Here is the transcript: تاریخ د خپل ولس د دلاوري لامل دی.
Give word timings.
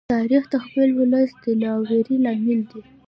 تاریخ 0.13 0.43
د 0.53 0.55
خپل 0.65 0.87
ولس 0.99 1.31
د 1.37 1.43
دلاوري 1.45 2.15
لامل 2.25 2.59
دی. 2.69 2.81